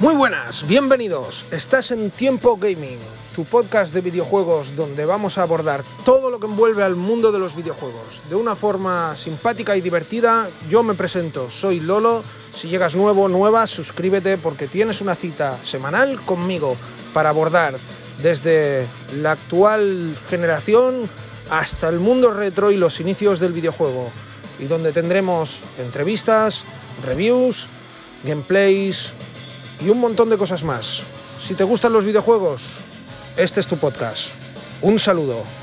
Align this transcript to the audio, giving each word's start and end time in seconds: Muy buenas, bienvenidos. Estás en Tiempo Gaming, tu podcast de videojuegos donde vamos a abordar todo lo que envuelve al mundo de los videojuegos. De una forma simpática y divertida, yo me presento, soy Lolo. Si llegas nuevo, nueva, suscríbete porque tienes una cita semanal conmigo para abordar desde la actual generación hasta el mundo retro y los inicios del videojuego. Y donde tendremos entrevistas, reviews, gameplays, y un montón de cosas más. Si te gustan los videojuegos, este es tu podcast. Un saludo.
Muy 0.00 0.14
buenas, 0.16 0.66
bienvenidos. 0.66 1.44
Estás 1.50 1.90
en 1.90 2.10
Tiempo 2.10 2.56
Gaming, 2.56 2.98
tu 3.36 3.44
podcast 3.44 3.92
de 3.92 4.00
videojuegos 4.00 4.74
donde 4.74 5.04
vamos 5.04 5.36
a 5.36 5.42
abordar 5.42 5.84
todo 6.06 6.30
lo 6.30 6.40
que 6.40 6.46
envuelve 6.46 6.82
al 6.82 6.96
mundo 6.96 7.30
de 7.30 7.38
los 7.38 7.54
videojuegos. 7.54 8.22
De 8.30 8.34
una 8.34 8.56
forma 8.56 9.14
simpática 9.18 9.76
y 9.76 9.82
divertida, 9.82 10.48
yo 10.70 10.82
me 10.82 10.94
presento, 10.94 11.50
soy 11.50 11.80
Lolo. 11.80 12.24
Si 12.54 12.68
llegas 12.68 12.96
nuevo, 12.96 13.28
nueva, 13.28 13.66
suscríbete 13.66 14.38
porque 14.38 14.68
tienes 14.68 15.02
una 15.02 15.14
cita 15.14 15.58
semanal 15.62 16.18
conmigo 16.22 16.78
para 17.12 17.28
abordar 17.28 17.74
desde 18.22 18.86
la 19.14 19.32
actual 19.32 20.16
generación 20.30 21.10
hasta 21.50 21.90
el 21.90 22.00
mundo 22.00 22.32
retro 22.32 22.70
y 22.70 22.78
los 22.78 23.00
inicios 23.00 23.38
del 23.38 23.52
videojuego. 23.52 24.08
Y 24.58 24.64
donde 24.64 24.92
tendremos 24.92 25.60
entrevistas, 25.78 26.64
reviews, 27.04 27.68
gameplays, 28.24 29.12
y 29.80 29.88
un 29.88 29.98
montón 29.98 30.30
de 30.30 30.38
cosas 30.38 30.62
más. 30.62 31.02
Si 31.42 31.54
te 31.54 31.64
gustan 31.64 31.92
los 31.92 32.04
videojuegos, 32.04 32.62
este 33.36 33.60
es 33.60 33.66
tu 33.66 33.76
podcast. 33.76 34.28
Un 34.82 34.98
saludo. 34.98 35.59